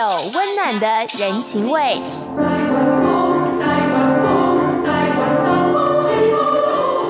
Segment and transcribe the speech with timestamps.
[0.00, 0.88] 有温暖的
[1.18, 2.00] 人情味。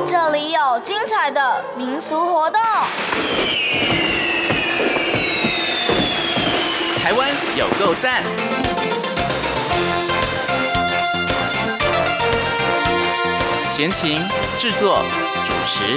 [0.08, 2.60] 这里有精彩的民俗活动。
[6.98, 8.24] 台湾有够赞！
[13.70, 14.18] 闲情
[14.58, 15.04] 制作
[15.44, 15.96] 主持。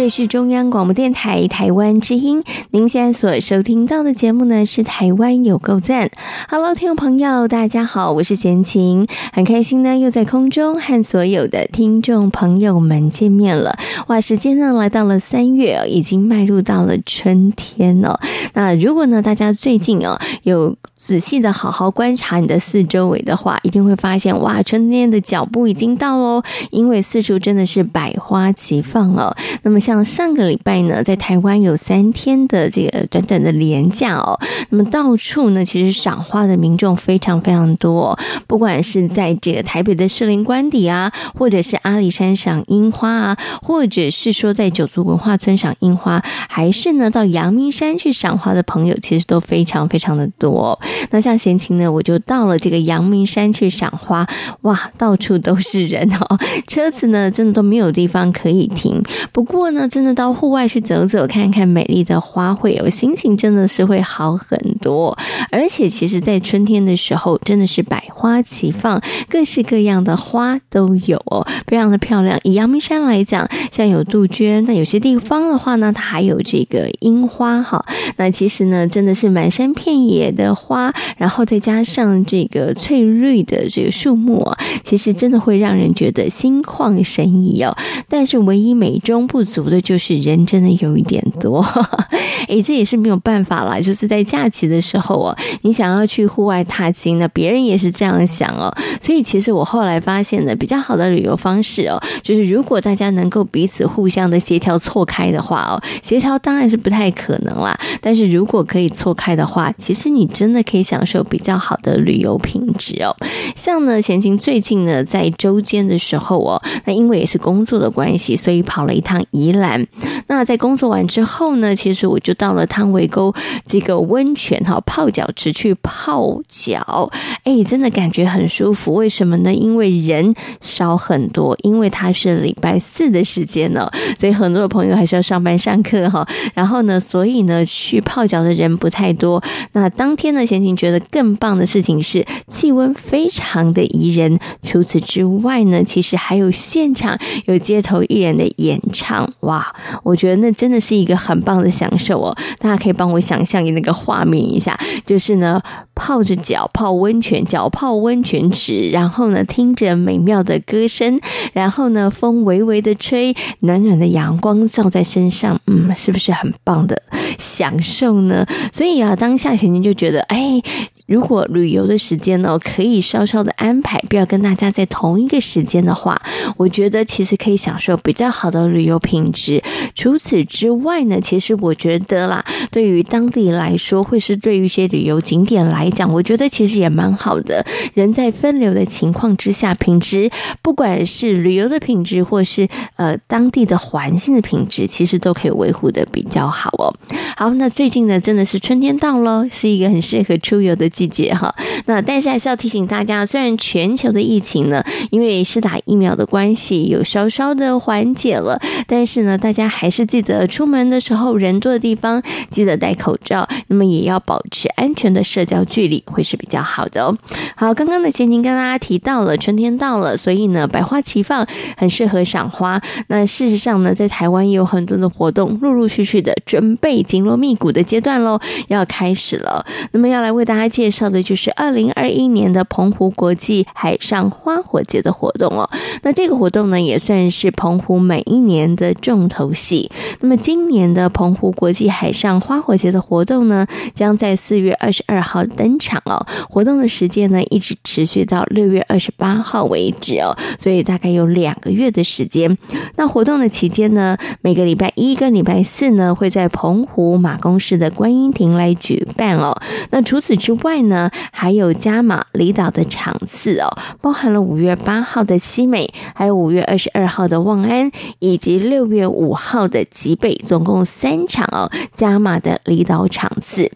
[0.00, 6.08] 这是中央广播电台台湾之音，您现在所收听到的节目呢是《台湾有够赞》。
[6.48, 13.76] Hello，听众朋友，大家好，我是闲情，很开心呢，又在空中和所有的听众朋友们见面了。
[14.06, 18.18] 哇，时间呢来到了三月，已经迈入到了春天了。
[18.54, 29.34] 那如果呢，大家最近哦有仔细的好好观察你的四周围的话，一定会发现，哇，春天的脚步已经到喽，因为四处真的是百花齐放哦。
[29.62, 34.38] 那么像上个礼拜呢，在台湾有三天的这个短短的连假哦，
[34.68, 38.16] 那么到处呢，其实赏花的民众非常非常多，
[38.46, 50.78] 不管是在这个台北的士林官邸啊，或者是阿里山赏樱花啊，或者是说在九族文化村赏樱花，还是呢到阳明山去赏花的朋友，其实都非常非常的多。
[51.10, 54.26] 那像闲情呢，我就到了这个阳明山去赏花，
[54.62, 59.02] 哇，到处都是人哦，车子呢真的都没有地方可以停。
[59.32, 59.80] 不过呢。
[59.90, 65.18] 真的到户外去走走，看看美丽的花卉，哦心情真的是会好很多。
[65.50, 72.38] 而且，其实，在春天的时候，真的是百花齐放，各式各样的花都有哦，非常的漂亮。
[72.44, 77.84] 以阳明山来讲，像有杜鹃，那有些地方的话呢，它还有这个樱花哈。
[78.16, 80.79] 那其实呢，真的是满山遍野的花，
[81.16, 87.74] 然后再加上这个翠绿的这个树木啊，其实真的会让人觉得心旷神怡哦。
[88.08, 89.70] 但是，唯一美中不足。
[89.70, 91.64] 的就是人真的有一点多，
[92.48, 93.78] 哎，这也是没有办法啦。
[93.78, 98.74] 就是在假期的时候哦，你想要去户外踏青呢，别人也是这样想哦。
[99.00, 107.78] 所以其实我后来发现呢，比较好的旅游方式哦，就是如果大家能够彼此互相的协调错开的话哦，协调当然是不太可能啦。
[108.00, 113.16] 但是如果可以错开的话，其实你真的可以享受比较好的旅游品质哦。
[113.56, 119.86] 像呢，闲情最近呢，在周间的时候哦，那因为也是工作的关系，所以跑了一趟宜兰。
[120.28, 123.34] 那在工作完之后呢，其实我就到了汤围沟
[123.66, 127.10] 这个温泉哈泡脚池去泡脚，
[127.44, 128.94] 哎，真的感觉很舒服。
[128.94, 129.52] 为什么呢？
[129.52, 136.26] 因为人少很多，因为它是礼拜四的时间呢，所以很多的朋友还是要上班上课哈。
[136.54, 139.42] 然后呢，所以呢，去泡脚的人不太多。
[139.72, 144.38] 那当天呢，贤闲情觉得更棒的事情是气温非常的宜人。
[144.62, 149.28] 除此之外呢，其实还有现场有街头艺人的演唱。
[149.40, 149.66] 哇，
[150.02, 152.36] 我觉得那真的是一个很棒的享受哦！
[152.58, 155.60] 大家可以帮我想象那个画面一下，就是呢，
[155.94, 161.18] 泡着脚泡温泉，脚泡温泉池，然后呢，听着美妙的歌声，
[161.52, 167.00] 然后呢，风微微的吹，暖暖的阳光照在身上，嗯，是不是很棒的
[167.38, 168.46] 享受呢？
[168.72, 170.62] 所以啊，当下闲情就觉得，哎，Hey.
[171.10, 176.16] 如果旅游的时间呢，可以稍稍的安排，不要跟大家在同一个时间的话，
[176.56, 179.60] 我觉得其实可以享受比较好的旅游品质。
[179.92, 187.66] 除此之外呢，其实我觉得啦，对于当地来说，或是对于一些旅游景点来讲，我觉得其实也蛮好的。
[187.94, 190.30] 人在分流的情况之下，品质
[190.62, 196.94] 不管是旅游的品质，或是呃当地的环境的品质，其实都可以维护的比较好哦。
[197.36, 201.54] 好，那最近呢，真的是春天到了，是一个很适合出游的季节哈。
[201.86, 209.30] 那但是还是要提醒大家，虽然全球的疫情呢，因为是打疫苗的关系，有稍稍的缓解了，但是呢。
[209.40, 217.16] 大家还是记得出门的时候，人多的地方记得戴口罩，那么也要保持安全的社交距离，会是比较好的哦。
[217.56, 221.46] 好，刚刚的闲情跟大家提到了春天到了，所以呢，百花齐放，
[221.78, 222.82] 很适合赏花。
[223.06, 228.38] 那事实上呢，在台湾也有很多的活动，陆陆续续的准备紧锣密鼓的阶段喽，
[228.68, 229.64] 要开始了。
[229.92, 235.70] 那么要来为大家介介绍的就是二零二一年的澎湖国际海上花火节的活动哦。
[236.02, 239.90] 那这个活动呢，也算是澎湖每一年的重重头戏。
[240.20, 246.24] 那么，今年的澎湖国际海上花火节的活动呢，将在四月二十二号登场哦。
[246.48, 252.56] 活动的时间呢，一直持续到六月二十八号为止哦，所以大概有两个月的时间。
[252.96, 259.60] 那活动的期间呢，每个礼拜一跟礼拜四呢，会在澎湖马公市的观音亭来举办哦。
[259.90, 263.68] 那除此之外呢，还有加码离岛的场次哦，
[264.00, 273.70] 包含了五月八号的西美，还有五月二十二号的望安，以及六月五号的极北，总共三场哦，加码的离岛场次。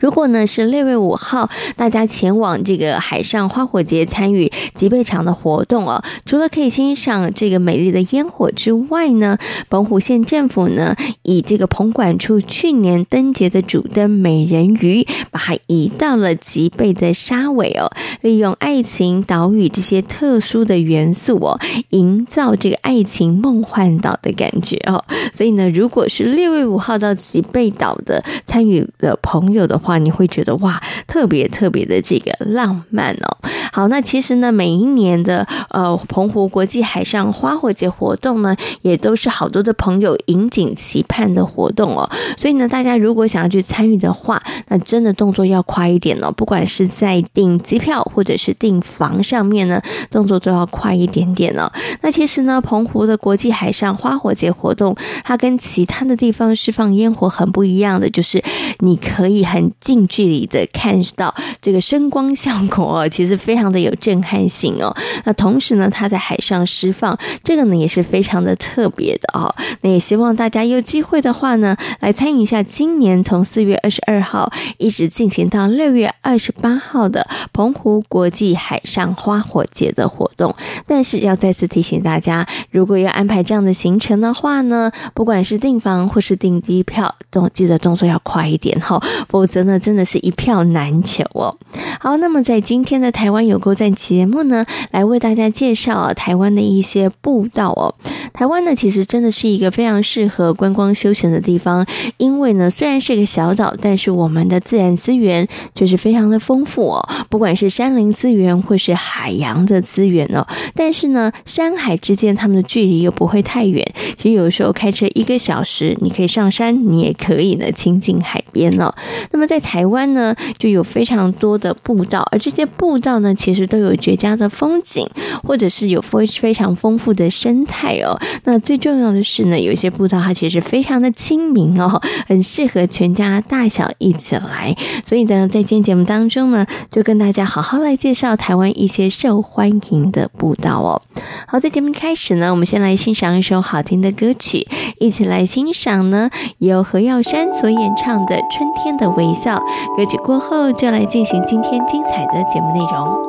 [0.00, 9.38] 如果呢是六月五号，大家前往这个海上花火节参与极北场的活动哦，除了可以欣赏这个美丽的烟火之外呢，
[9.68, 17.90] 澎湖县政府呢以这个澎管处去年灯节的主灯美人鱼，把它移到了极北的沙尾哦，
[18.20, 21.58] 利用爱情岛屿这些特殊的元素哦，
[21.90, 25.04] 营造这个爱情梦幻岛的感觉哦。
[25.32, 33.38] 所以呢，如果是六月五号到极北岛的参与的朋友的话，你会觉得哇，特别特别的这个浪漫哦。
[33.72, 42.08] 好，那其实呢，每一年的呃澎湖国际海上花火节活动呢，也都是好多的朋友引颈期盼的活动哦。
[42.36, 46.30] 所以呢，大家如果想要去参与的话，那真的动作要快一点哦。
[46.32, 49.80] 不管是在订机票或者是订房上面呢，
[50.10, 51.70] 动作都要快一点点哦。
[52.00, 58.42] 那其实呢，澎湖的国际海上花火节活动，它跟其他的地方释放烟火很不一样的，就是
[58.78, 64.96] 你可以很近距离的看到这个声光效果哦，其实非非常的有震撼性哦。
[65.24, 69.52] 那同时呢，它在海上释放，这个呢也是非常的特别的哦。
[69.80, 80.54] 那也希望大家有机会的话呢，来参与一下今年从四月二十二号一直进行到六月二十八号的澎湖国际海上花火节的活动。
[80.86, 89.58] 但是要再次提醒大家，如果要安排这样的行程的话呢，不管是订房或是订机票，都记得动作要快一点哈，否则。
[89.64, 91.56] 呢真的是一票难求哦。
[91.98, 97.94] 好，那么在今天的台湾有够赞节目呢，来为大家介绍啊台湾的一些步道哦。
[98.32, 101.84] 台湾呢，其实真的是一个非常适合观光休闲的地方，
[102.18, 107.08] 因为呢，虽然是个小岛，但是我们的自然资源就是非常的丰富哦。
[107.28, 113.84] 不管是山林资源或是海洋的资源哦，但是呢，山海之间它们的距离又不会太远。
[114.16, 118.94] 其实有时候开车一个小时，你可以上山，你也可以呢亲近海边哦。
[119.32, 125.08] 那么在台湾呢，就有非常多的步道，而这些步道呢，其实都有绝佳的风景，
[125.42, 128.18] 或者是有非非常丰富的生态哦。
[128.44, 134.76] 那最重要的是呢，有一些步道它其实非常的亲民哦，很适合全家大小一起来。
[135.06, 141.00] 所以呢，在今天节目当中呢，就跟大家好好来介绍台湾一些受欢迎的步道哦。
[141.46, 144.66] 好，在节目开始呢，我们先来欣赏一首好听的歌曲，
[144.98, 149.56] 一起来欣赏呢，由何耀珊所演唱的《春天的微笑》。
[149.96, 153.27] 歌曲过后，就来进行今天精彩的节目内容。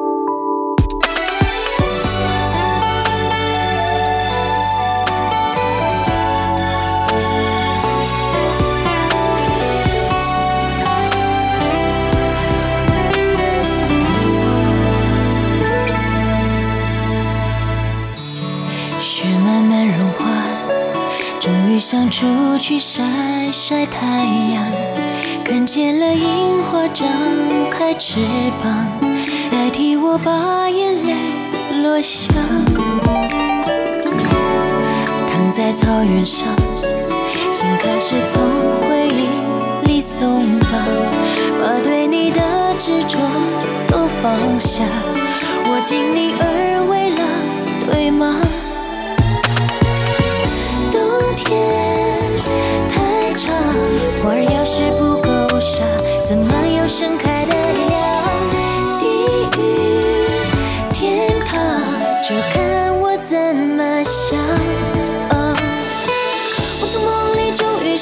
[21.80, 22.28] 想出
[22.58, 23.04] 去晒
[23.52, 24.66] 晒太阳。
[25.46, 27.08] 看见了樱花张
[27.72, 28.20] 开翅
[28.62, 28.86] 膀，
[29.50, 32.34] 代替我把眼泪落下。
[35.28, 36.48] 躺在草原上，
[37.52, 38.42] 心开始从
[38.82, 40.72] 回忆里松绑，
[41.62, 42.42] 把对你的
[42.78, 43.18] 执着
[43.88, 44.84] 都放下。
[45.66, 48.36] 我敬你而为了，对吗？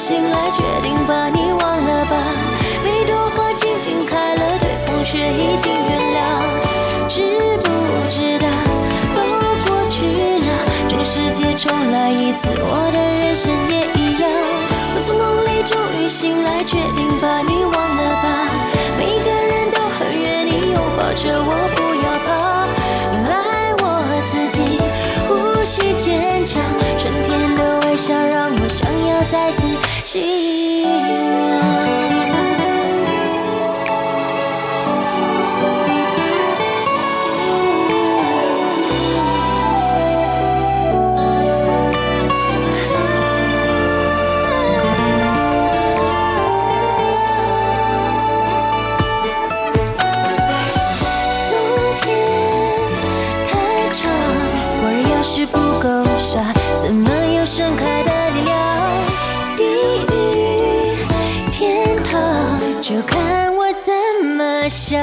[0.08, 2.16] 醒来，决定把你忘了吧。
[2.82, 6.18] 每朵花静静开了，对方却已经原谅。
[7.06, 7.20] 知
[7.58, 7.68] 不
[8.08, 8.48] 知道，
[9.14, 9.20] 都
[9.66, 10.50] 过去了，
[10.88, 14.30] 这个世界重来一次，我的人生也一样。
[14.94, 18.14] 我从梦里终于醒来，决定把你忘了。
[18.22, 18.27] 吧
[62.88, 63.92] 就看我怎
[64.34, 64.66] 么。
[64.66, 64.98] 笑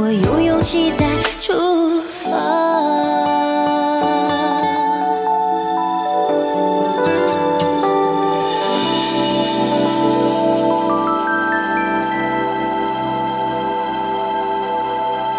[0.00, 1.06] 我有勇气再
[1.38, 2.30] 出发。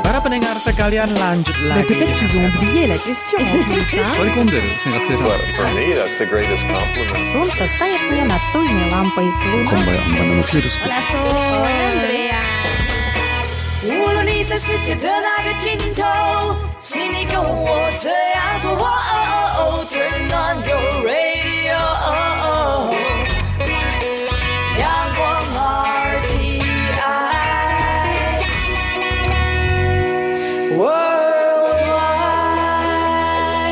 [0.04, 1.88] Para pendengar sekalian lanjut Mais lagi.
[1.88, 4.06] peut-être qu'ils ont oublié la question en plus, hein.
[4.22, 5.24] 追込んでる生活してた
[5.58, 7.26] For me, that's the greatest compliment.
[7.32, 9.26] Солнце стоит мне настольной лампой.
[9.66, 9.94] こんば
[14.45, 16.03] 在世界的那个尽头，
[16.81, 18.73] 请你跟我这样做。
[18.73, 19.15] 哦哦
[19.59, 21.43] 哦，Turn on your radio。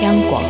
[0.03, 0.50] 阳光。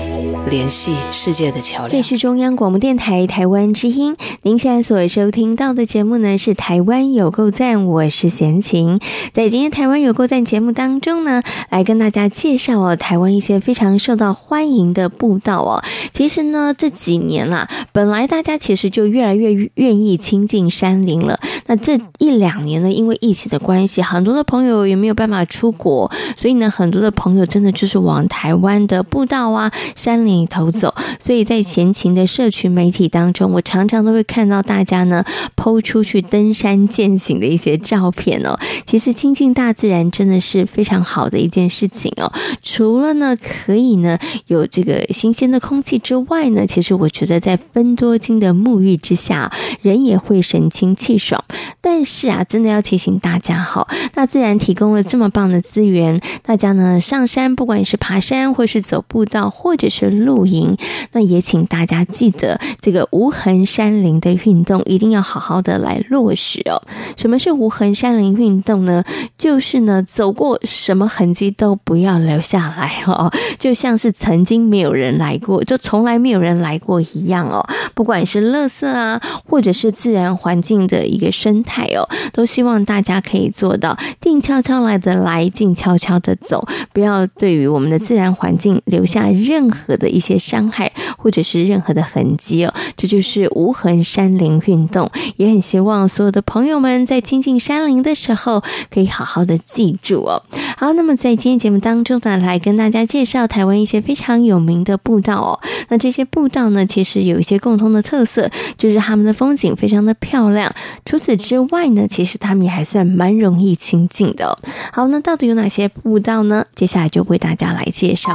[0.50, 1.88] 联系世界的桥梁。
[1.88, 8.98] 这是中央广播电台台湾之音，您现在所收听到的节目呢是《台湾有够赞》，我是贤琴。
[9.32, 15.84] 在今天《台湾有够赞》节目当中呢，来跟大家介绍哦，台湾一些非常受到欢迎的步道哦。
[16.10, 21.38] 其实呢，这几年啦，本来大家其实就越来越愿意亲近山林了。
[21.70, 30.92] 那这一两年呢，因为疫情的关系，很多的朋友也没有办法出国，所以呢，很多的朋友真的就是往台湾的步道啊、山林里头走。
[31.20, 35.24] 所以在前情的社群媒体当中，我常常都会看到大家呢
[35.54, 38.58] 抛出去登山健行的一些照片哦。
[38.84, 42.32] 其实亲近大自然真的是非常好的一件事情哦。
[42.60, 51.44] 除了呢可以呢有这个新鲜的空气之外呢，其实我觉得在芬多精的沐浴之下，人也会神清气爽。
[51.80, 60.76] 但是啊，真的要提醒大家哈，大自然提供了这么棒的资源，大家呢上山，不管是爬山，或是走步道，或者是露营，
[61.12, 66.80] 那也请大家记得这个无痕山林的运动，一定要好好的来落实哦。
[67.16, 69.02] 什么是无痕山林运动呢？
[69.38, 77.66] 就是呢走过什么痕迹都不要留下来哦，就像是曾经没有人来过，就从来没有人来过一样哦。
[77.94, 92.72] 不管是垃圾啊，或者是自然环境的一个生生态哦，都希望大家可以做到静悄悄来的来，静悄悄的走，不要对于我们的自然环境留下任何的一些伤害，或者是任何的痕迹哦。
[92.96, 100.42] 这就是无痕山林运动，也很希望所有的朋友们在亲近山林的时候，可以好好的记住哦。
[100.76, 105.60] 好，那么在今天节目当中呢，来跟大家介绍台湾一些非常有名的步道哦。
[105.88, 110.72] 那这些步道呢，其实有一些共通的特色，就是他们的风景非常的漂亮。
[111.04, 114.58] 除此之外呢，其实他们也还算蛮容易亲近的。
[114.92, 116.66] 好，那到底有哪些步道呢？
[116.74, 118.32] 接下来就为大家来介绍。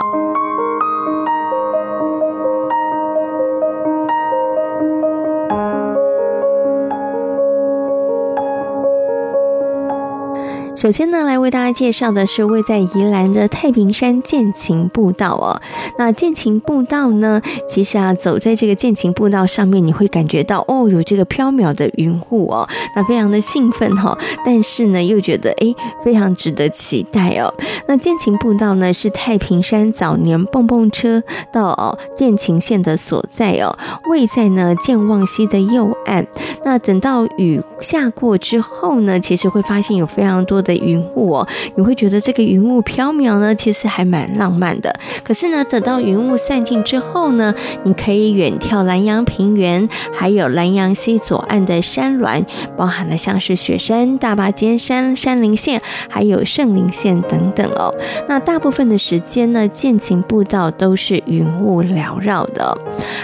[10.75, 15.62] 首先呢，来为大家介绍的是位在宜兰的太平山剑琴步道哦。
[15.98, 24.17] 那剑琴步道呢，其实啊，走在这个剑琴步道上面，你会感觉到哦，有这个飘渺的云雾哦，那非常的兴奋哈、哦。
[24.46, 27.53] 但是呢，又觉得诶，非常值得期待哦。
[27.88, 33.77] 那剑琴步道呢，是太平山早年蹦蹦车到哦健行线的所在哦，
[34.10, 36.27] 位在呢剑望溪的右岸。
[36.65, 44.93] 那等到雨下过之后呢，其实会发现有非常多的云雾哦，你会觉得这个云雾飘渺呢，其实还蛮浪漫的。
[45.24, 52.43] 可是呢，等到云雾散尽之后呢，你可以远眺兰阳平原，还有兰阳溪左岸的山峦，
[52.75, 57.93] 包含了像是雪山、大霸尖山、山林线，还有圣林线等等哦。
[58.27, 62.77] 那大部分的时间呢，健行步道都是云雾缭绕的。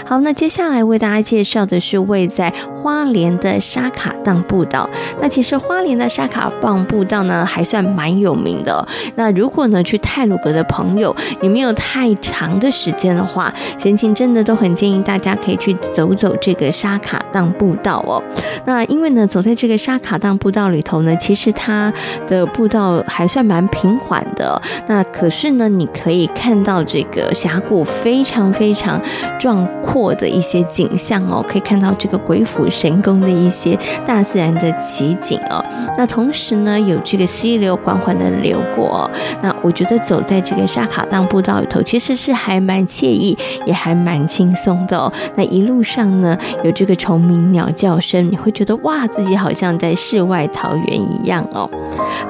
[0.06, 4.88] 好，那接下来为大家介绍的是位在花莲的沙卡礑步道。
[5.20, 8.86] 那其实花莲的沙卡礑步道呢，还算蛮有名的。
[9.14, 18.22] 那如果呢去泰鲁阁的朋友，你没有太长的时间的话，闲情真的都很建议大家可以去走走这个沙卡当步道哦。
[18.64, 21.92] 那因为呢，走在这个沙卡当步道里头呢，其实它
[22.26, 24.60] 的步道还算蛮平缓的。
[24.86, 29.00] 那可是呢，你可以看到这个峡谷非常非常
[29.38, 35.64] 壮阔的一些景象哦，可以看到这个鬼斧神工的一些大自然的奇景哦。
[35.96, 39.10] 那同时呢，有这个溪流缓缓的流过。
[39.42, 45.12] 那我觉得走在这个沙卡当步道里头，其实是还蛮惬意，也还蛮轻松的哦。
[45.36, 51.68] 那一路上呢，有这个虫鸣鸟叫声，你会觉得哇，自己好像在世外桃源一样哦。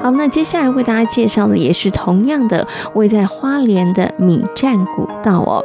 [0.01, 5.63] 好，那接下来为大家介绍的也是同样的，位在花莲的米栈古道哦。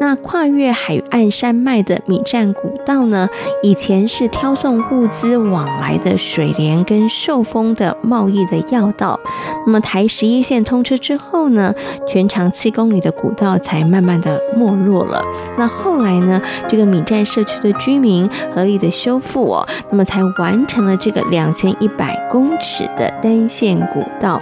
[0.00, 3.28] 那跨越海岸山脉的米栈古道呢，
[3.62, 9.18] 以前是挑送物资往来的水莲跟寿丰的贸易的要道。
[9.66, 11.72] 那么台十一线通车之后呢，
[12.06, 15.24] 全长七公里的古道才慢慢的没落了。
[15.56, 16.38] 那后来呢，
[16.68, 24.38] 这个米站社区的居民合力的修复哦，那么才完成了这个两千一百公尺的单线古道。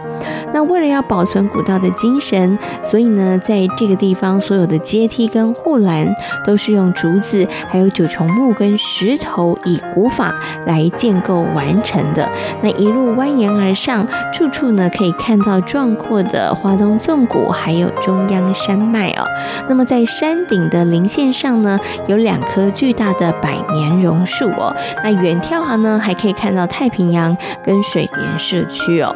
[0.53, 6.13] 那为了要保存古道的精神，所以呢，在这个地方所有的阶梯跟护栏
[6.45, 10.35] 都是用竹子、还有九重木跟石头以古法
[10.67, 12.29] 来建构完成的。
[12.61, 19.25] 那一路蜿蜒而上，处处呢可以看到壮阔的华东纵谷，还有中央山脉哦。
[19.69, 24.75] 那么在山顶的林线上呢，有两棵巨大的百年榕树哦。
[25.05, 29.15] 那远眺啊呢，还可以看到太平洋跟水莲社区哦。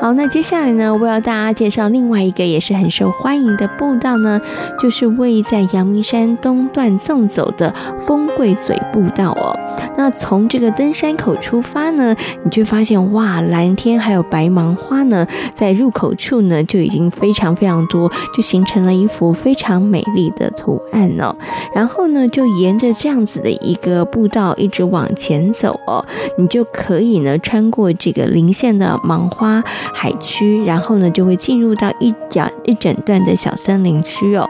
[0.00, 4.40] 好，那接下来呢，我要大家介绍另外一个也是很受欢迎的步道呢，
[4.78, 9.54] 就是位于在阳明山东段纵走的风贵嘴步道哦。
[9.98, 21.36] 那从这个登山口出发呢，你就发现哇，蓝天还有白芒花呢，在入口处呢就已经非常非常多，就形成了一幅非常美丽的图案哦。
[21.74, 26.02] 然后呢，就沿着这样子的一个步道一直往前走哦，
[26.38, 29.62] 你就可以呢穿过这个棱线的芒花。
[29.94, 34.48] 海区，然后呢，就会进入到一整一整段的小森林区哦。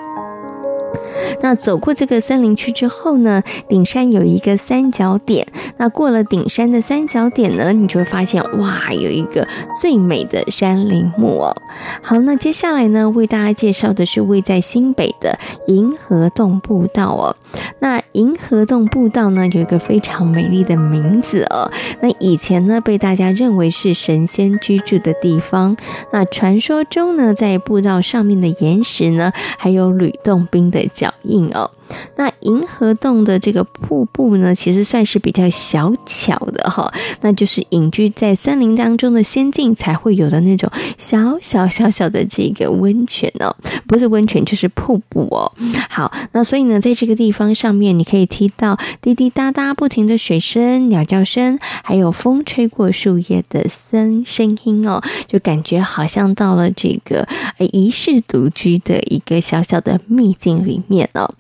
[1.40, 5.46] 那走过这个森林区之后呢，顶山有一个三角点。
[5.76, 9.46] 那过了顶山的三角点呢，你就会发现哇，有一个
[9.80, 11.56] 最美的山林木哦。
[12.02, 17.36] 好，那接下来呢，为大家介绍的是位在新北的银河洞步道哦。
[17.80, 21.70] 那银河洞步道呢，有一个非常美丽的名字哦。
[22.00, 25.76] 那以前呢，被大家认为是神仙居住的地方。
[26.12, 31.70] 那传说中呢，在步道上面的岩石呢，还有吕洞宾的脚印哦。
[32.16, 43.54] 那银河洞的这个瀑布呢，其实算是比较小巧的哈，那就是隐居在森林当中的仙境才会有的那种小小小小的这个温泉哦，
[43.86, 45.52] 不是温泉就是瀑布哦。
[45.88, 57.26] 好，那所以呢，在这个地方上面，你可以听到滴滴答答不停的水声、鸟叫声，还有风吹过树叶的声声音哦，就感觉好像到了这个
[57.58, 61.34] 呃遗世独居的一个小小的秘境里面哦。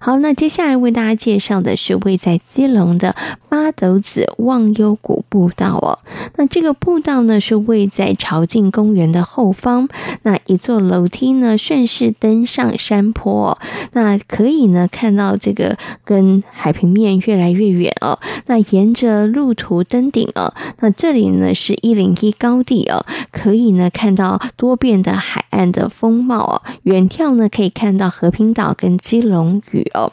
[0.00, 3.14] 好，那接下来为大家介绍的是位在基隆的
[3.48, 5.98] 八斗子忘忧谷步道哦。
[6.36, 9.88] 那这个步道呢，是位在朝境公园的后方，
[10.22, 13.58] 那一座楼梯呢，顺势登上山坡哦，
[13.92, 18.18] 那可以呢看到这个跟海平面越来越远哦。
[18.46, 26.62] 那沿着路途登顶哦，那这里呢是一零一高地哦，可以呢看到多变的海岸的风貌哦。
[26.84, 29.90] 远眺呢可以看到和平岛跟基隆雨。
[29.94, 30.12] 哦，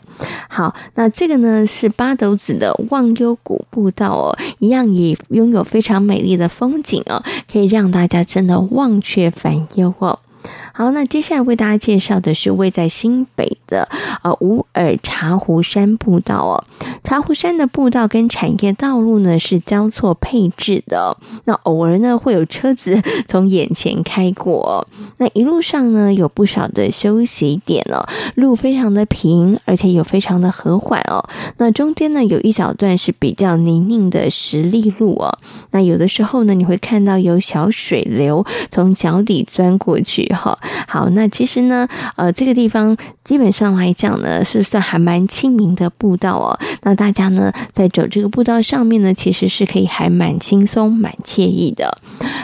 [0.49, 10.19] 好，那这个呢是八斗子的忘忧谷步道哦，一样也拥有非常美丽的风景哦，可以让大家真的忘却烦忧哦。
[10.77, 13.89] 好，那接下来为大家介绍的是位在新北的
[14.21, 16.63] 呃五耳茶壶山步道哦。
[17.03, 24.87] 茶壶山的步道跟产业道路呢是交错配置的，那偶尔呢会有车子从眼前开过。
[25.17, 31.27] 那一路上呢有不少的休息点哦，路非常的平，而且有非常的和缓哦。
[31.57, 35.39] 那中间呢有一小段是比较泥泞的石砾路哦。
[35.71, 40.55] 那有的时候呢你会看到有小水流从脚底钻过去哈。
[40.87, 46.59] 好，那其实呢呃这个地方基本上来讲呢是算还蛮亲民的步道哦。
[46.83, 51.97] 那大家呢，在走这个步道上面呢，其实是可以还蛮轻松、蛮惬意的。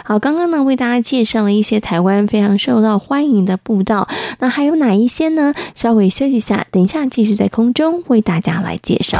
[0.04, 4.08] 好，刚刚呢为大家介绍了一些台湾非常受到欢迎的步道，
[4.38, 5.54] 那还有哪一些呢？
[5.74, 9.18] 稍微休息一下，等一下继续在空中为大家来介绍。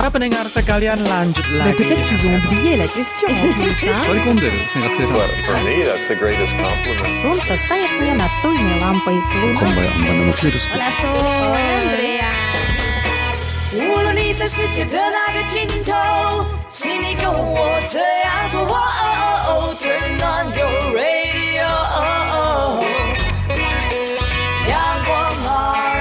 [13.74, 18.64] 无论你在世界的哪个尽头，请你跟我这样做。
[19.80, 21.66] Turn on your radio，
[24.68, 24.72] 阳
[25.04, 25.34] 光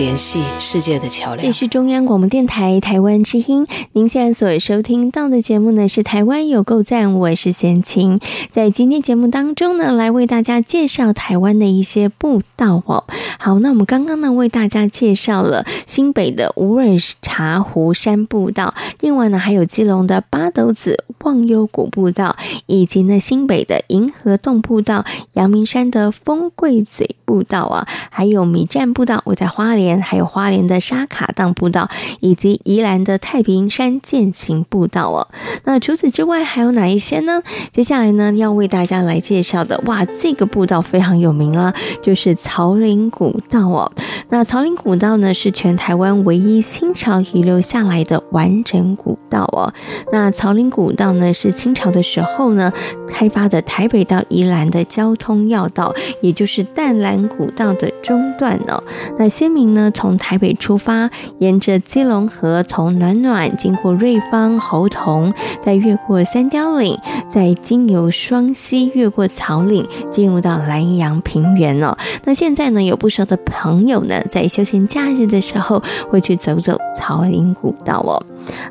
[0.01, 1.45] 联系世界的桥梁。
[1.45, 3.67] 这是中央广播电台台湾之音。
[3.93, 8.19] 您现在所收听到的节目呢，是《台湾有够赞》，我是贤琴。
[8.51, 13.05] 在今天节目当中呢，来为大家介绍台湾的一些步道哦。
[13.39, 22.35] 好，那我们刚刚呢，为大家介绍了新北的五耳茶壶山步道，另外呢，还有基隆的八斗子忘忧谷步道，
[22.65, 29.89] 以及呢，新北的银河洞步道、阳明山的风柜嘴步道啊，还有米站步道，我在花莲。
[29.98, 31.88] 还有花莲的沙卡当步道，
[32.20, 35.29] 以及宜兰的太平山健行步道哦。
[35.64, 37.42] 那除此之外还有哪一些呢？
[37.72, 41.72] 接下来呢，要为大家来介绍的，哇，这个步道非常有名了，
[42.03, 43.90] 就是草岭古道哦。
[44.29, 49.72] 那草岭古道呢，是全台湾唯一清朝遗留下来的完整古道哦。
[50.12, 52.72] 那草岭古道呢，是清朝的时候呢
[53.09, 58.83] 开发的台北到宜兰的交通要道，也就是淡蓝古道的中段哦。
[59.16, 71.97] 那先民呢，从台北出发，沿着基隆河，从暖暖经过瑞芳、猴硐，再越过三貂岭，再经由双溪，越过草岭，进入到兰阳平原哦。
[72.25, 78.21] 那现在呢，有不少的朋友呢，在休闲假日的时候，会去走走草岭古道哦。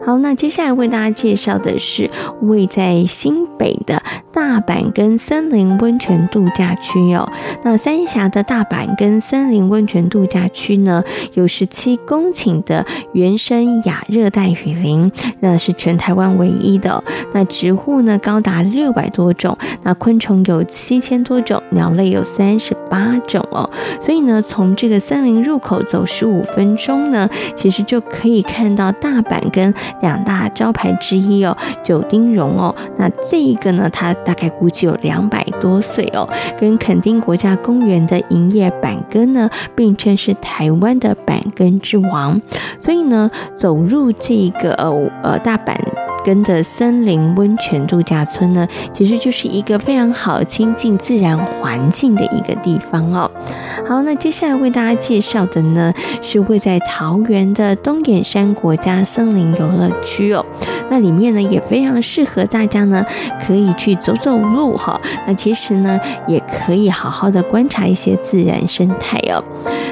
[0.06, 2.10] 好，那接下来为大家介绍的是
[2.42, 4.02] 位在新北的
[4.32, 7.30] 大板根森林温泉度假区哦。
[7.64, 11.04] 那三峡的大板根森林温泉度假区呢，
[11.34, 17.04] 有十七公顷的原生亚热带雨林，那是全台湾唯一的。
[17.34, 23.70] 那植物呢高达六百多种，那昆虫有七千多种，鸟类有三十八种哦。
[24.00, 29.59] 所以呢，从这个森林入口走十五分钟呢，其实就可以看到大板根。
[29.60, 42.42] 跟两大招牌之一哦，九丁榕哦，那这一个呢，它大概估计有两百多岁哦，跟垦丁国家公园的银叶板根呢，并称是台湾的板根之王，
[42.80, 45.76] 所以呢，走入这个呃呃大阪。
[46.24, 53.30] 根的森林温泉度假村呢，其实就是一个非常好亲近自然环境的一个地方哦。
[53.86, 60.46] 好，那接下来为大家介绍的呢，是位在桃园的东眼山国家森林游乐区哦。
[60.90, 63.06] 那里面呢，也非常适合大家呢，
[63.46, 65.00] 可以去走走路哈。
[65.28, 69.44] 那其实呢，也可以好好的观察一些自然生态哦。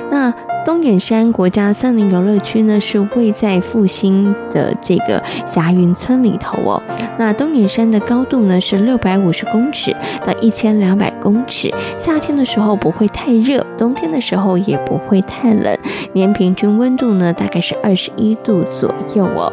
[0.09, 0.33] 那
[0.67, 6.83] 东眼山国家森林游乐区呢，是位在复兴的这个霞云村里头哦。
[7.17, 15.73] 那东眼山的高度呢，是六百五十公尺到一千两百公尺，夏天的时候不会太热，冬天的时候也不会太冷，
[16.11, 19.49] 年平均温度呢，大概是二十一度左右哦。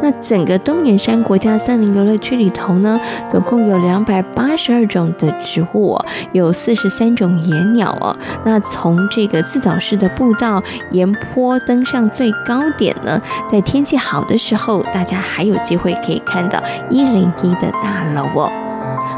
[0.00, 8.16] 那整个东眼山国家森林游乐区里头呢，总共有两百八十二种的植物哦，有四十三种野鸟哦。
[8.44, 10.51] 那从这个自导式的步道。
[10.90, 16.60] 沿坡登上最高点呢，在天气好的时候，大家还有机会可以看到
[16.90, 18.50] 一零一的大楼哦。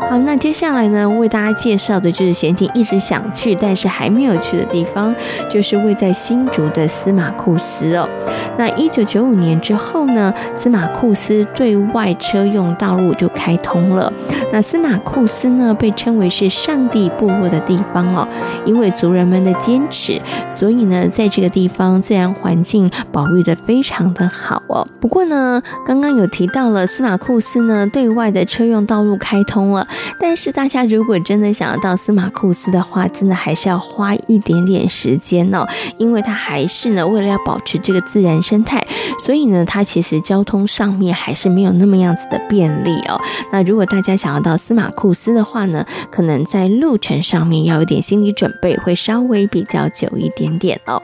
[0.08, 5.14] 好，那接下来呢，为大家介绍的就是贤情一直想去但是还没有去的地方，
[5.50, 8.08] 就是位在新竹的司马库斯哦。
[8.56, 14.12] 那一九九五年之后呢，司马库斯对外车用道路就开通了。
[14.52, 18.28] 那司马库斯呢，被称为是上帝部落的地方哦，
[18.64, 24.86] 因为族人们的坚持，所以呢，在这个地方自然环境保育的非常的好哦。
[25.00, 29.88] 不过呢，刚刚有提到了司马库斯呢，对外的车用道路开通了。
[30.18, 35.66] 但是大家如果真的想要到司马库斯的话，真的还是要花一点点时间哦，
[35.98, 38.84] 因为它还是呢，为了要保持这个自然生态，
[39.18, 43.20] 所以呢，它其实交通上面还是没有那么样子的便利哦。
[43.52, 51.02] 那如果大家想要到司马库斯的话呢，可能在路程上面要有点心理准备，会稍微比较久一点点哦。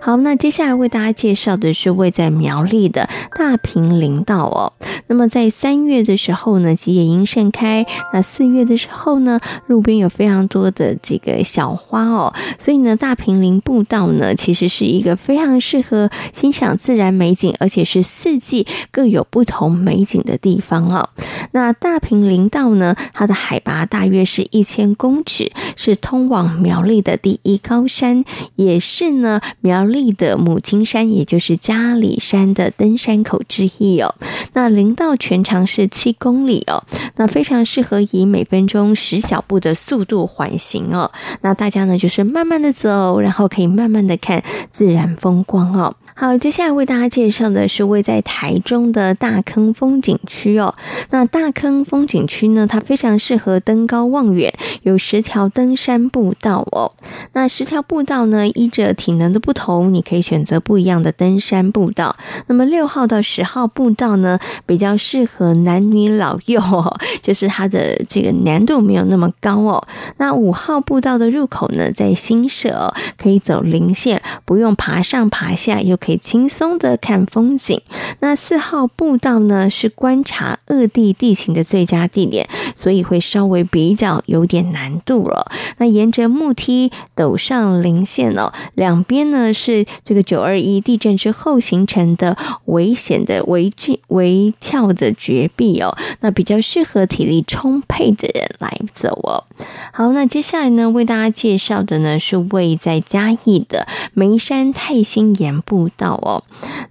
[0.00, 4.72] 好，那接下来为大家介绍的是位在苗栗的大坪林道哦。
[5.08, 12.32] 那么在三月的时候呢，吉野樱盛开；那四月的时候呢，路边有非常多的这个小花哦。
[12.58, 21.10] 所以呢，大坪林步道呢，其实是一个非常适合欣赏自然美景，而且是四季各有不同美景的地方哦。
[21.52, 29.40] 那大坪林道呢，它的海拔大约是一千公尺，是通往苗栗的第一高山，也是呢。
[29.60, 34.14] 苗栗的母亲山，也就是嘉里山的登山口之一哦。
[34.52, 36.84] 那林道全长是七公里哦，
[37.16, 41.10] 那非常适合以每分钟十小步的速度缓行哦。
[41.42, 45.94] 那大家呢，就是慢慢的走，然后可以慢慢的看自然风光哦。
[46.20, 50.74] 好，接下来为大家介绍的是位在台中的大坑风景区哦。
[51.10, 54.52] 那大坑风景区呢，它非常适合登高望远，
[54.82, 56.90] 有十条登山步道哦。
[57.34, 62.16] 那十条步道呢，依着体能的不同，你可以选择不一样的登山步道。
[62.48, 69.86] 那么六号到十号步道呢，比较适合男女老幼哦，就是它的这个难度没有那么高哦。
[70.16, 76.07] 那五号步道的入口呢，在新社哦，可以走零线，不用爬上爬下，又可。
[76.08, 77.82] 可以轻松的看风景。
[78.20, 85.52] 那四号步道呢，是观察恶地地形的最佳地点，所以会稍微比较有点难度了。
[85.76, 99.44] 那沿着木梯陡上零线哦，两边呢是这个九二一地震之后形成的危险的围峻围峭的绝壁哦，那比较适合体力充沛的人来走哦。
[99.92, 106.42] 好，那接下来呢，为大家介绍的呢是位在嘉义的眉山太兴岩步道哦。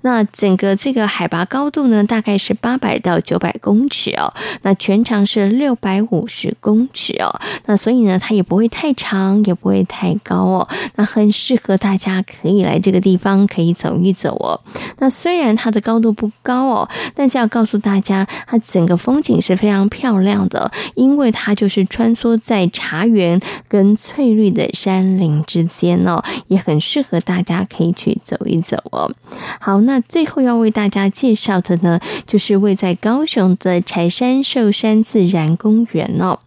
[0.01, 4.31] 那整个这个海拔高度呢，大概是八百到九百公尺哦。
[4.61, 7.33] 那全长是六百五十公尺哦。
[7.65, 10.67] 那所以呢，它也不会太长，也不会太高哦。
[10.95, 14.59] 那很适合大家可以来这个地方可以走一走哦。
[14.99, 29.11] 那虽然它的高度不高哦，但是要告诉大家，它整个风景是非常漂亮的，因为它就是穿梭在茶园跟翠绿的山林之间哦，也很适合大家可以去走一走哦。
[29.59, 36.39] 好，那最后要为大家介绍的呢，就是位在高雄的柴山寿山自然公园哦。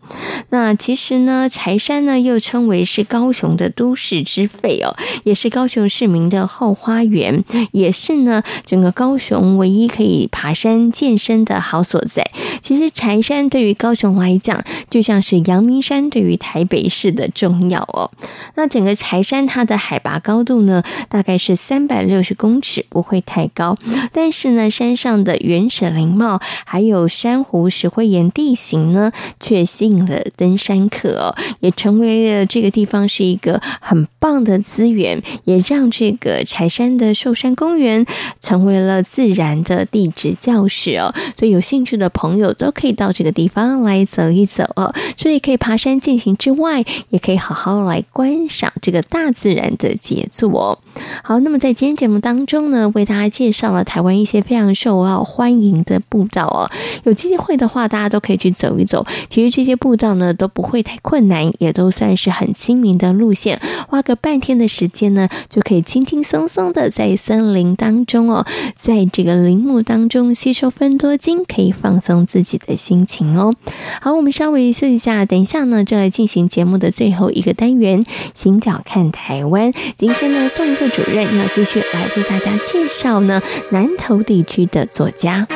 [0.48, 12.28] 那其实呢，柴山呢又称为是高雄的都市之肺哦，也是高雄市民的后花园，也是呢整个高雄唯一可以爬山健身的好所在。
[12.60, 18.10] 其实柴山对于高雄来讲，就像是阳明山对于台北市的重要哦。
[18.56, 23.76] 那整个柴山它的海拔高度呢，大概是三百六十公尺，不会太高。
[24.12, 38.06] 但是呢，山上的原始林貌还有珊瑚石灰岩地形呢，却吸引了登山客，也成为了这个地方是一个很棒的资源，也让这个柴山的寿山公园
[38.40, 41.12] 成为了自然的地质教室哦。
[41.36, 44.94] 所以有兴趣的朋友都可以到这个地方来走一走哦。
[45.16, 50.78] 所以可以爬山健行之外，也可以好好来观赏这个大自然的杰作哦。
[51.24, 56.70] 好，那么在今天节目当中呢，为大家介绍了台湾一些非常受到欢迎的步道哦。
[57.04, 59.06] 有机会的话，大家都可以去走一走。
[59.28, 63.60] 其实这些步道呢都不会太困难，也都算是很亲民的路线。
[63.88, 73.54] 花个半天的时间呢，就可以轻轻松松的在森林当中哦，在这个林木当中吸收芬多精，可以放松自己的心情哦。
[74.00, 78.04] 好，我们稍微休息一下，等一下呢就来进行节目的最后一个单元——
[78.34, 79.72] 行脚看台湾。
[79.96, 85.46] 今天呢，宋一个主任要继续来为大家介绍呢南投地区的作家。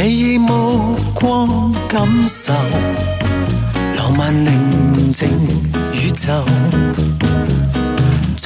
[0.00, 2.52] 你以目光感受
[3.96, 5.26] 浪漫宁静
[5.92, 6.32] 宇宙，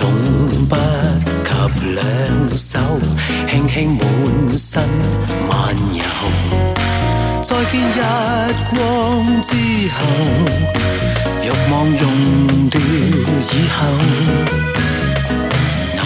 [0.02, 0.10] 总
[0.66, 1.50] 不及
[1.94, 1.96] 两
[2.58, 2.68] 手
[3.48, 4.02] 轻轻满
[4.58, 4.82] 身
[5.48, 5.52] 漫
[5.94, 6.02] 游。
[7.40, 7.94] 再见日
[8.74, 9.54] 光之
[9.94, 9.96] 后，
[11.44, 12.02] 欲望溶
[12.68, 13.78] 掉以后，
[15.94, 15.98] 那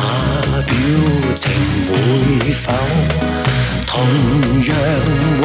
[0.61, 0.71] 表
[1.35, 1.43] 情
[1.89, 1.91] 会
[2.53, 2.65] 否
[3.87, 3.95] 同
[4.63, 4.71] 样
[5.41, 5.45] 温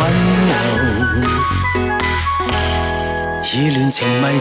[0.49, 1.40] 柔？
[3.53, 4.39] 意乱情迷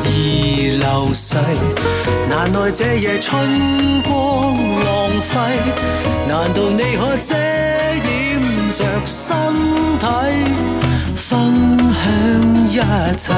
[0.00, 1.36] 极易流逝，
[2.30, 5.38] 难耐这夜春光浪费。
[6.26, 8.40] 难道你可遮掩
[8.72, 9.36] 着身
[9.98, 10.06] 体，
[11.14, 11.54] 分
[11.92, 12.02] 享
[12.70, 13.34] 一切？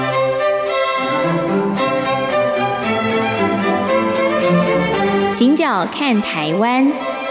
[5.35, 7.24] 行脚看台湾。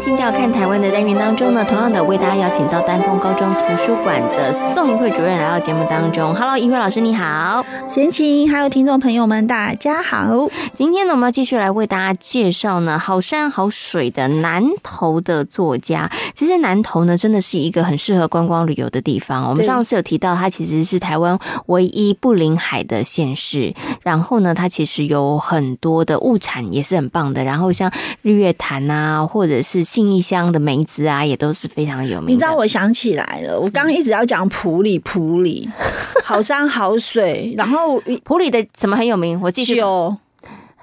[0.00, 6.34] 行脚看台湾的单元当中呢，同样的为大家邀请到丹凤高中图书馆的宋怡慧主任来到节目当中。
[6.34, 10.48] Hello，怡慧老师你好，贤琴还有听众朋友们大家好。
[10.72, 13.20] 今天呢，我们要继续来为大家介绍呢好。
[13.20, 13.68] 山好。
[13.68, 16.10] 水的南投的作家。
[16.34, 19.50] 其实南投呢，真的是一个很适合观光旅游的地方。
[19.50, 23.74] 我们上次有提到，它其实是台湾唯一不临海的县市。
[24.02, 27.44] 然后呢，它其实有很多的物产也是很棒的。
[27.44, 32.36] 然后像日月潭啊，或者是信义乡的梅子啊，也都是非常有名。
[32.36, 35.68] 你知道，我想起来了，我刚刚一直要讲普里，普里
[36.22, 37.52] 好山好水。
[37.56, 39.40] 然后普里的什么很有名？
[39.42, 40.16] 我继续有。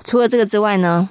[0.04, 1.08] 除了这个之外呢，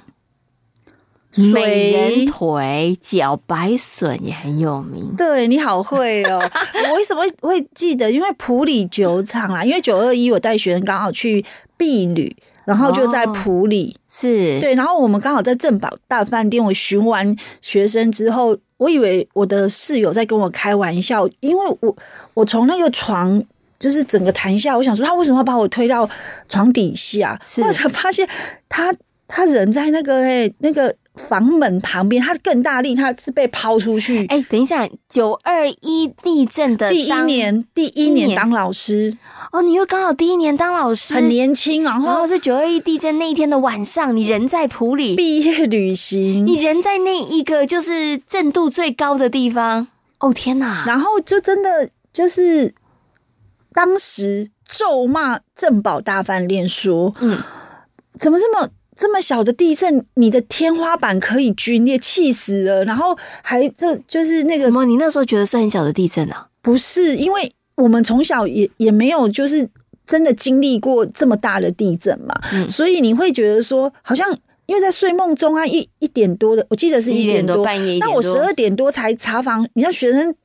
[1.51, 5.15] 美人腿、茭白笋也很有名。
[5.17, 6.39] 对，你好会哦！
[6.87, 8.11] 我为什么会记得？
[8.11, 11.43] 因为普里酒厂啦，因为九二一我带学生刚好去
[11.75, 12.35] 避旅，
[12.67, 13.95] 然后就在普里。
[13.95, 16.63] 哦、是对，然后我们刚好在正宝大饭店。
[16.63, 21.95] 我巡完学生之后，我以为我的室友在跟我开玩笑，因为我
[22.33, 23.41] 我从那个床。
[23.79, 26.09] 就是整个弹下，我想说他为什么要把我推到
[26.49, 27.39] 床底下？
[27.43, 28.27] 是我才发现
[28.67, 28.91] 他
[29.27, 34.19] 他人在那个哎、欸、那个房门旁边，他更大力，他是被抛出去。
[34.27, 39.17] 哎、欸，等一下，九二一地震的第一年，第一年当老师
[39.51, 49.87] 哦，你又刚好第一年当老师，很年轻，然后然后是九二一地震那一天的晚上，你人在普里毕业旅行，你人在那一个就是震度最高的地方。
[50.19, 50.83] 哦天哪！
[50.87, 52.73] 然后就真的就是。
[53.73, 57.37] 当时咒骂正宝大饭店说：“嗯，
[58.17, 58.67] 怎么这么
[58.97, 62.83] 这么小的地震，你的天花板可以龟裂，气死了！
[62.83, 64.83] 然后还这就是那个什么？
[64.85, 66.47] 你那时候觉得是很小的地震啊？
[66.61, 69.69] 不是，因为我们从小也也没有就是
[70.05, 74.27] 真的经历过这么大的地震嘛，嗯、所以你会觉得说，好像
[74.65, 80.35] 因为在睡梦中啊，一一点多的，我记得是一点多，点多半夜一点多，那我十二点多才查房，你知道学生。”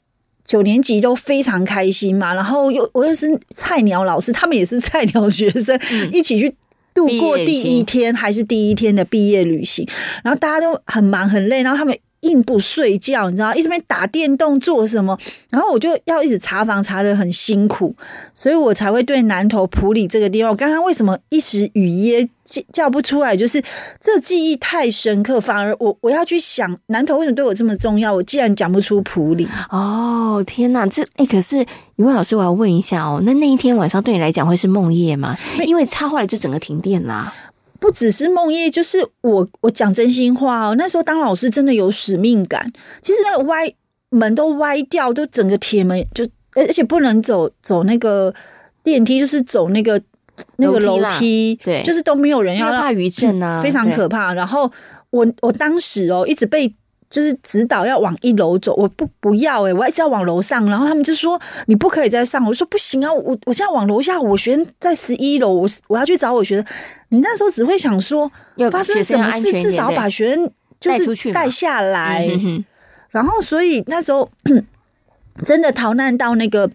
[0.45, 6.53] 九年级都非常开心嘛，然后又我又是菜鸟老师，他们也是菜鸟学生，嗯、一起去
[6.95, 9.87] 度过第一天还是第一天的毕业旅行，
[10.23, 11.99] 然后大家都很忙很累，然后他们。
[12.23, 15.17] 硬不睡觉，你知道，一直边打电动做什么？
[15.51, 17.95] 然后我就要一直查房，查得很辛苦，
[18.35, 22.29] 所以我才会对南投普里这个地方，我刚刚为什么一时语噎
[22.73, 23.37] 叫不出来？
[23.37, 23.63] 就是
[24.01, 28.15] 这记忆太深刻，反而我我要去想南投为什么对我这么重要？
[28.15, 31.59] 我既然讲不出普里，哦天哪，这哎，可是
[31.97, 35.37] 怡慧老师，我要问一下哦，那那一天晚上对你来讲会是梦夜吗？
[35.67, 37.35] 因为插后来就整个停电啦。
[37.83, 40.77] 不只是梦叶，就是我我讲真心话哦。
[40.79, 42.73] 那时候当老师真的有使命感。
[43.03, 43.69] 其实那个歪
[44.11, 48.33] 门都歪掉，都整个铁门就，而且不能走走那个
[48.85, 50.01] 电梯，就是走那个
[50.59, 54.33] 那个楼楼梯梯，对就是都没有人要怕余震啊嗯非常可怕。
[54.33, 54.71] 然后
[55.11, 56.73] 我我当时哦一直被。
[57.13, 66.65] 就是指导要往一楼走，我不不要哎、欸，我一直要往楼上，然后他们就说你不可以再上，我说不行啊，我我现在往楼下，我学生在十一楼，我我要去找我学生。
[67.11, 68.27] 你那时候只会想说
[68.71, 70.51] 发生什么事，至少把学生
[70.81, 72.27] 就是带下来。
[73.11, 74.27] 然后所以那时候
[75.45, 76.71] 真的逃难到那个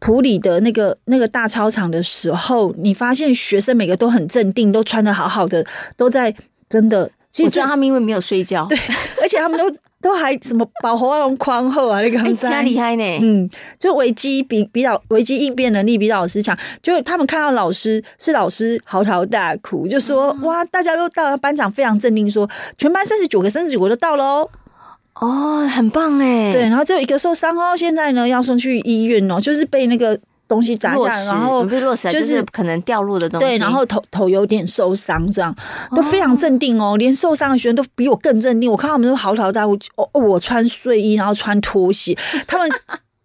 [0.00, 5.64] 普里的那个那个大操场的时候，你发现学生每个都很镇定，都穿的好好的，
[5.96, 6.34] 都在
[6.68, 7.08] 真的。
[7.36, 8.78] 其实我知道他们因为没有睡觉，对，
[9.20, 9.70] 而且他们都
[10.00, 13.04] 都还什么保护那种宽厚啊，那个很加厉害呢。
[13.20, 13.46] 嗯，
[13.78, 24.48] 就危机比比较危机应变能力比老师强，就他们看到老师是老师嚎啕大哭，就说、嗯、哇，大家都到了，班长非常镇定说，全班三十九个三十九个都到喽。
[25.20, 26.54] 哦，很棒哎。
[26.54, 30.18] 对，然后只有一个受伤哦，现在呢要送去医院哦，就是被那个。
[30.48, 33.46] 东西砸下来，然后就是可能掉落的东西。
[33.46, 35.54] 对，然后头头有点受伤，这样
[35.94, 36.96] 都非常镇定哦。
[36.96, 38.70] 连受伤的学生都比我更镇定。
[38.70, 39.78] 我看他们都嚎啕大哭。
[39.96, 42.16] 哦，我穿睡衣，然后穿拖鞋，
[42.46, 42.68] 他们。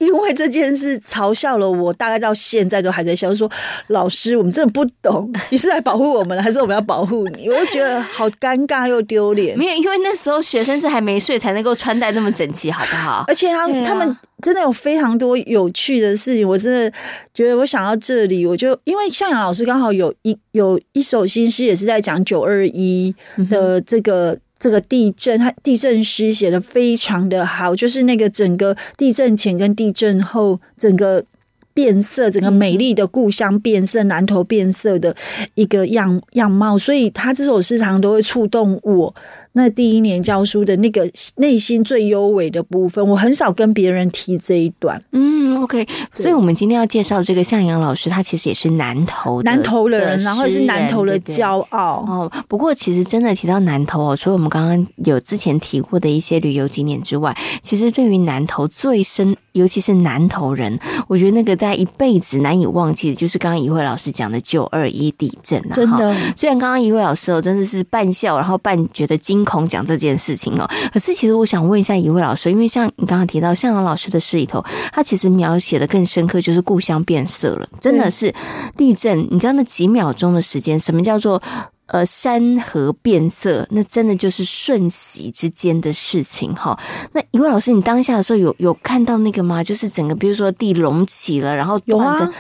[0.02, 3.48] 因为这件事嘲笑了我，大概到现在都还在笑，说
[3.90, 7.48] 老师，我们真的不懂，你是来保护我们还是我们要保护你？
[7.48, 9.56] 我就觉得好尴尬又丢脸。
[9.56, 13.26] 没有，因为那时候学生是还没睡，才能够穿戴那么整齐，好不好？
[13.28, 16.92] 而且他、啊、他们真的有非常多有趣的事情，我真的
[17.32, 23.14] 觉得我想到这里，我就因为向阳老师刚好有一有一首新诗，也是在讲九二一
[23.52, 24.32] 的这个。
[24.32, 31.26] 嗯这个地震，他地震诗写的非常的好，就是那个整个地震前跟地震后整个
[31.74, 35.16] 变色，整个美丽的故乡变色，南头变色的
[35.56, 39.16] 一个样样貌，所以他这首诗常常都会触动我。
[39.54, 45.02] 那第一年教书的那个内心最优美的部分，我很少跟别人提这一段。
[45.12, 52.32] 嗯，OK，所以我们今天要介绍这个向阳老师，他其实也是南投南投人，然后是南投的骄傲哦。
[52.48, 60.80] 不过，其实真的提到南投哦，除了我们刚刚有之前提过的一些旅游景点之外，其实对于南投最深，尤其是南投人，
[61.10, 65.74] 我觉得那个在一辈子难以忘记的，就是刚刚一慧老师讲的九二一地震啊。
[65.74, 69.41] 真的，虽然刚刚一慧老师哦，真的是半笑，然后半觉得惊。
[69.46, 78.34] 空讲这件事情哦，可是其实我想问一下一位老师，因为像你刚刚提到向阳老师的诗里头，他其实描写的更深刻，就是故乡变色了，真的是
[78.76, 79.28] 地震。
[79.32, 81.42] 你知道那几秒钟的时间，什么叫做
[81.88, 83.68] 呃山河变色？
[83.72, 86.78] 那真的就是瞬息之间的事情哈。
[87.14, 89.64] 那一位老师，你当下的时候有有看到那个吗？
[89.64, 92.32] 就是整个比如说地隆起了，然后有啊，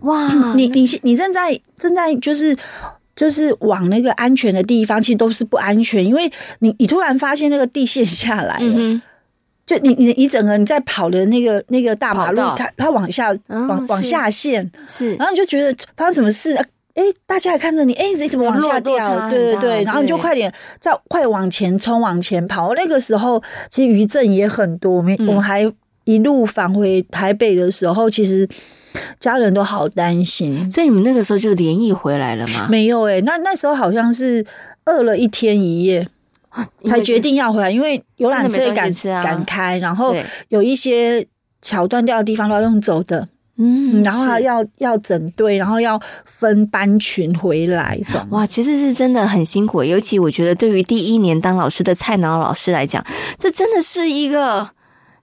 [0.00, 2.56] 哇，你你你正在正在就是。
[3.16, 9.00] 就是往那个安全的地方，其实都是不安全，因为你你突然发现那个地陷下来了，嗯、
[9.64, 16.54] 就你你你整个你在跑的那个那个大马路，它它往下往往下陷，是，然后你就觉得发生什么事？
[16.54, 19.30] 哎、欸，大家也看着你，哎、欸，你怎么往下掉？
[19.30, 22.74] 对对对，然后你就快点再快往前冲，往前跑。
[22.74, 25.72] 那个时候其实余震也很多，我们、嗯、我们还
[26.04, 28.48] 一路返回台北的时候，其实。
[29.18, 32.68] 家人都好担心，所以你们那个时候就连夜回来了吗？
[32.70, 34.44] 没有诶、欸，那那时候好像是
[34.86, 36.06] 饿了一天一夜，
[36.84, 38.92] 才决定要回来，因为游览车也赶
[39.22, 40.14] 赶开，然后
[40.48, 41.26] 有一些
[41.60, 43.26] 桥断掉的地方都要用走的，
[43.56, 48.26] 嗯，然后要要整队，然后要分班群回来的。
[48.30, 53.04] 哇，其实是真的很辛苦，尤其我觉得对于第一年当老师的菜鸟老师来讲，
[53.38, 54.70] 这真的是一个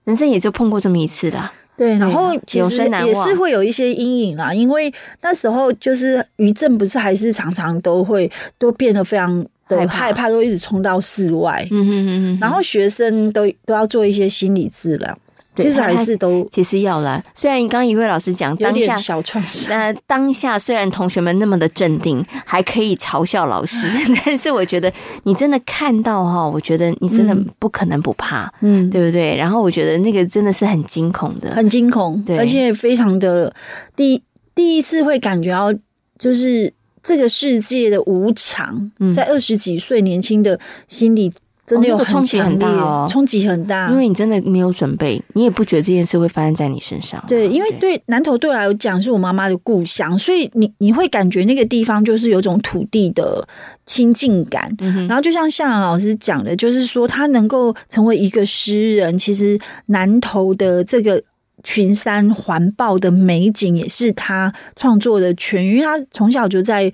[0.04, 1.50] 人生也就碰过这么一次的。
[1.82, 11.66] 对，然后其实也是会有一些阴影啦，因为那时候就是余震，不是还是常常都会都变得非常的害怕，害怕都一直冲到室外。
[11.72, 15.18] 嗯哼嗯嗯，然后学生都都要做一些心理治疗。
[15.54, 17.22] 其实还是都其实要啦。
[17.34, 23.86] 虽然刚刚一位老师讲当下小创伤，那当下虽然同学们那么的镇定，还可以嘲笑老师，
[24.24, 24.90] 但是我觉得
[25.24, 29.36] 你真的看到哈，我觉得你真的不可能不怕，嗯，对不对？
[29.36, 33.54] 然后我觉得那个真的是很惊恐的，很惊恐，对，而且非常的
[33.94, 34.22] 第
[34.54, 35.72] 第一次会感觉到
[36.18, 36.72] 就是
[37.02, 41.30] 这个世界的无常，在二十几岁年轻的心理。
[41.64, 47.22] 真的有冲击很大哦，冲击很大，因为你真的没有准备，你也不觉得这件事会发生在你身上。
[47.28, 53.46] 对，因为对南投对我来讲是我妈妈的故乡，所以你你会感觉那个地方就是有种土地的
[53.86, 54.74] 亲近感。
[55.08, 61.22] 然后就像向阳老师讲的，就是说他能够成为一个诗人，其实南投的这个
[61.62, 66.92] 群山环抱的美景也是他创作的泉源，因为他从小就在。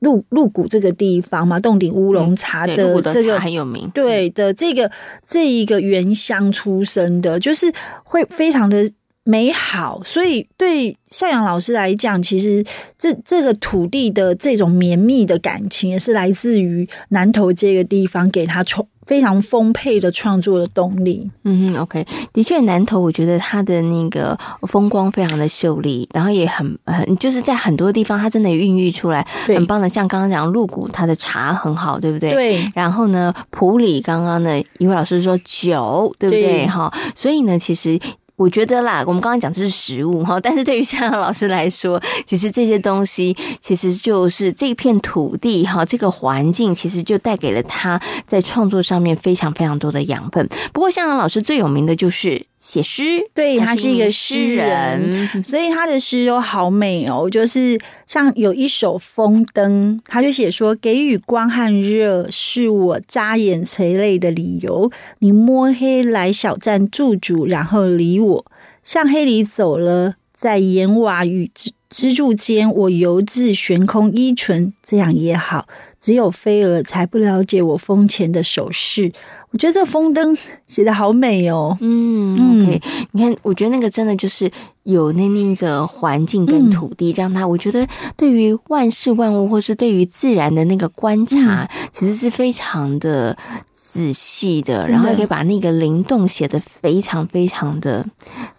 [0.00, 4.90] 鹿鹿谷这个地方嘛，洞顶乌龙茶的这个很有名，对的，这个
[5.26, 7.72] 这一个原乡出生的，就是
[8.04, 8.90] 会非常的
[9.24, 12.64] 美好，所以对向阳老师来讲，其实
[12.96, 21.30] 这这个土地的这种绵密的感情，也是来自于南投这个地方给他创非常丰沛的创作的动力。
[21.44, 32.34] 嗯，OK，的确，南投我觉得它的那个风光非常的秀丽，然后也很很就是在很多地方，它真的孕育出来很棒的，像刚刚讲鹿谷，它的茶很好，对不对？
[32.34, 32.70] 对。
[32.74, 36.66] 然后呢，普里刚刚呢，一位老师说酒，对不对？
[36.66, 37.98] 哈，所以呢，其实。
[38.38, 50.48] 我觉得啦，我们刚刚讲的是食物哈， 但是对于向阳老师来说，其实这些东西其实就是这片土地哈，这个环境其实就带给了他在创作上面非常非常多的养分。
[50.72, 53.02] 不过向阳老师最有名的就是写诗，
[53.32, 57.30] 对，他是一个诗人， 所以他的诗都好美哦。
[57.30, 64.90] 就是像有一首《风灯》，他就写说：“给予光和热是我眨眼垂泪的理由。
[65.20, 68.44] 你摸黑来小站驻足，然后理我。”
[68.82, 71.50] 向黑里走了，在岩瓦与
[71.90, 75.66] 支支柱间，我犹自悬空依存，这样也好。
[76.00, 79.12] 只有飞蛾才不了解我风前的手势。
[79.50, 80.36] 我觉得这个风灯
[80.66, 81.76] 写得好美哦。
[81.80, 82.80] 嗯，OK，
[83.12, 84.48] 你看，我觉得那个真的就是
[84.84, 87.86] 有那那个环境跟土地，让他，我觉得
[88.16, 93.36] 对于万事万物，或是对于自然的那个观察，其实是非常的
[93.80, 98.06] 仔细的，然后也可以把那个灵动写得非常非常的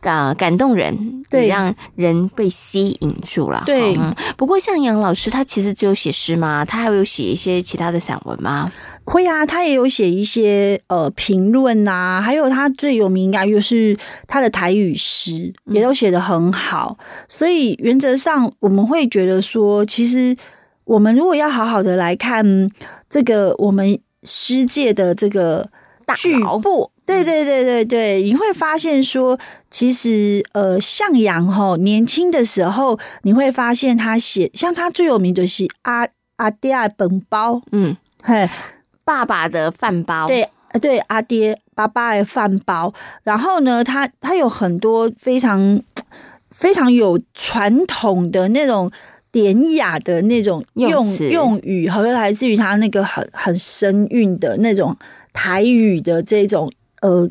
[0.02, 3.64] 感感动人，对，让人被吸引住了。
[3.66, 3.98] 对，
[4.36, 6.66] 不过像杨老师他其实只有写诗吗？
[6.66, 7.30] 他还有写。
[7.30, 8.72] 一些其他的散文吗？
[9.06, 13.96] 会啊，他也有写一些呃评论呐，还有他最有名啊，就是
[14.28, 16.98] 他的台语诗，也都写得很好。
[17.00, 20.36] 嗯、所以原则上，我们会觉得说，其实
[20.86, 22.72] 我们如果要好好的来看
[23.08, 25.70] 这个我们诗界的这个
[26.16, 29.40] 巨部，对对对对对，你会发现说，
[29.70, 36.08] 其实呃，向阳哈年轻的时候，你会发现他写，像他最有名的是阿。
[36.40, 38.50] 阿爹的本包，嗯，嘿，
[39.04, 40.50] 爸爸的饭包，对，
[40.80, 42.94] 对，阿爹爸爸的饭包。
[43.24, 45.82] 然后呢，他他有很多非常
[46.50, 48.90] 非常有传统的那种
[49.32, 54.96] 典雅的那种用用语，好像来自于他那个很很深韵的那种
[55.34, 56.72] 台语的这种
[57.02, 57.30] 呃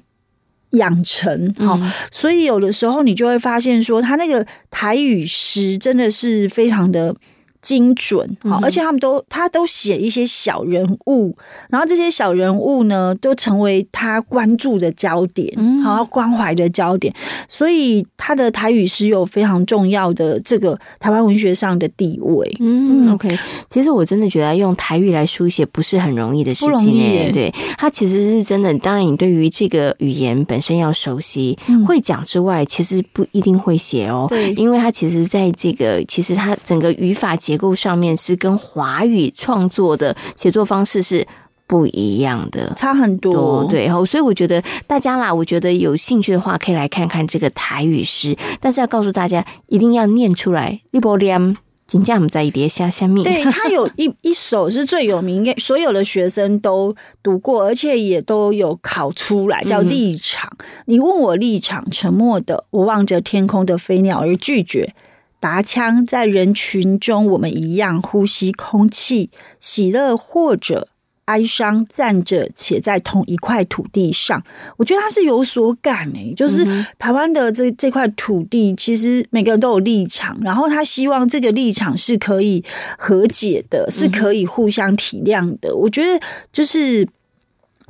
[0.71, 1.53] 养成。
[1.55, 7.15] 哈，嗯，所以有的时候你就会发现说，他那个台语诗真的是非常的。
[7.61, 11.37] 精准，好，而且他们都他都写一些小人物，
[11.71, 15.53] 然后这些小人物呢，都成为他关注的焦点，
[15.83, 17.13] 好，关怀的焦点，
[17.49, 22.57] 所以他的台语是有非常重要的这个台湾文学上的地位。
[22.61, 23.37] 嗯，OK，
[23.69, 28.69] 其实我真的觉得用台语来书写不是很容易的事情耶，对，他其实是真的。
[28.79, 41.27] 当然，你对于这个语言本身要熟悉，会讲之外，其实不一定会写哦，对，因为他其实在这个其实他整个语法结构上面是跟华语创作的写作方式是
[41.67, 43.67] 不一样的，差很多。
[43.71, 48.37] 对，所以我觉得大家啦，我觉得有兴趣的话，可以来看看这个台语诗。
[48.61, 50.79] 但是要告诉大家，一定要念出来。
[50.91, 60.51] 利波廉金家姆在一碟下下面，对， 他有一一首是最有名，所有的学生都读过，而且也都有考出来，叫《立场》。
[60.63, 60.67] 嗯。
[60.85, 64.95] 你问我立场，沉默的，我望着天空的飞鸟而拒绝。
[65.41, 69.31] 拔枪在人群中，我们一样呼吸空气，
[69.61, 70.89] 喜乐或者
[71.27, 74.43] 哀伤，站着且在同一块土地上。
[74.77, 76.67] 我觉得他是有所感诶，就是
[76.99, 82.65] 台湾的这这块土地，其实每个人都有立场，然后他希望这个立场是可以
[82.99, 85.77] 和解的，是可以互相体谅的。
[85.77, 86.21] 我觉得
[86.53, 87.07] 就是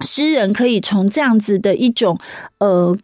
[0.01, 2.19] 诗人可以从这样子的一种
[2.59, 2.99] 呃。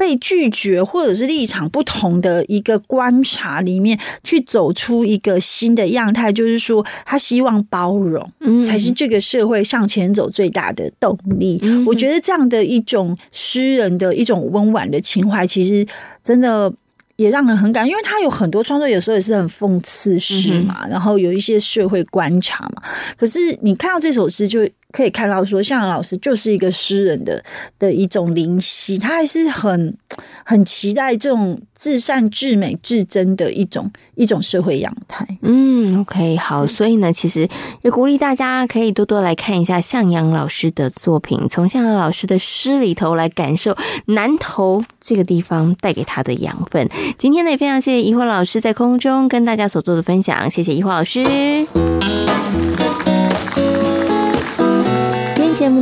[0.00, 11.58] 被拒绝或者是立场不同的一个观察里面，去走出一个新的样态，就是说他希望包容，嗯，才是这个社会向前走最大的动力。
[11.60, 15.86] 嗯，我觉得这样的一种诗人的一种温婉的情怀，其实
[16.22, 16.72] 真的
[17.16, 22.82] 也让人很感，因为他有很多创作，有时候也是很讽刺诗嘛，然后有一些社会观察嘛。
[23.18, 24.66] 可是你看到这首诗就。
[24.92, 27.42] 可以看到，说向阳老师就是一个诗人的
[27.78, 29.96] 的一种灵犀，他还是很
[30.44, 35.26] 很期待这种至善、至美、至真的一种一种社会样态。
[35.42, 37.48] 嗯，OK，好，所以呢，其实
[37.82, 43.76] 也鼓励大家可以多多来看一下向阳老师的作品，从向阳老师的诗里头来感受
[44.06, 46.88] 南投这个地方带给他的养分。
[47.16, 51.24] 今天呢，也非常谢谢宜华老师在空中跟大家所做的分享，谢谢宜华老师。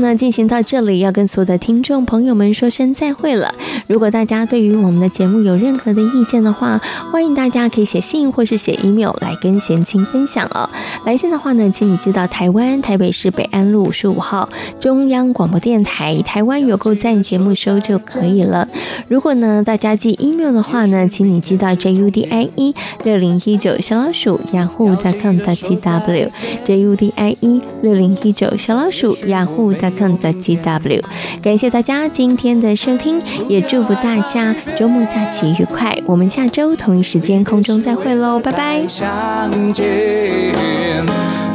[0.09, 3.54] 呢呢进行到这里，要跟所有的听众朋友们说声再会了。
[3.86, 6.80] 如果大家对于我们的节目有任何的意见的话，
[7.12, 10.68] 欢迎大家可以写信或是写 email 来跟贤青分享哦。
[11.04, 14.48] 来信的话呢，请你寄到台湾台北市北安路五十五号
[14.80, 18.66] 中央广播电台台湾有够赞节目收就可以了。
[19.09, 26.30] 如果呢大家寄 email 的话呢，请你寄到 judie 六零一九小老鼠 yahoo.com.tw
[26.64, 31.03] judie 六零一九小老鼠 yahoo.com yahoo.com.tw。
[31.42, 35.96] 感谢大家今天的收听，也祝福大家周末假期愉快。
[36.07, 38.86] 我们下周同一时间空中再会喽，拜拜。
[38.88, 41.05] 相见，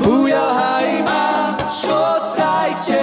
[0.02, 2.98] 不要害怕说再见，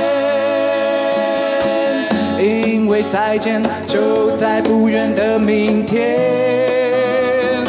[2.38, 7.64] 因为再见就在不远的明天。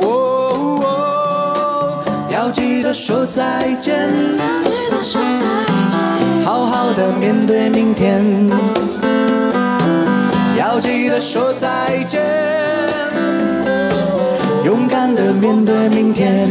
[0.00, 1.98] 哦哦，
[2.32, 3.96] 要记得说再见，
[4.38, 5.45] 要记得说再见，
[6.46, 8.24] 好好的面对明天。
[10.56, 12.22] 要记得说再见。
[14.64, 16.48] 勇敢的面对明天。